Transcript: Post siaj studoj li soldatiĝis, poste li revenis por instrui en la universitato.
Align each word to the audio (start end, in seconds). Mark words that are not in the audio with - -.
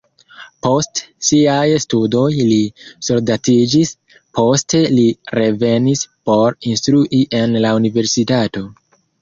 Post 0.67 1.01
siaj 1.27 1.65
studoj 1.83 2.31
li 2.37 2.57
soldatiĝis, 3.09 3.91
poste 4.39 4.83
li 4.97 5.05
revenis 5.41 6.03
por 6.31 6.59
instrui 6.73 7.25
en 7.45 7.57
la 7.67 7.77
universitato. 7.83 8.69